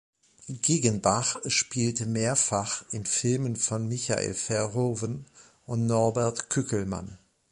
Giggenbach 0.47 1.35
spielte 1.45 2.07
mehrfach 2.07 2.83
in 2.89 3.05
Filmen 3.05 3.55
von 3.55 3.87
Michael 3.87 4.33
Verhoeven 4.33 5.27
und 5.67 5.85
Norbert 5.85 6.49
Kückelmann. 6.49 7.19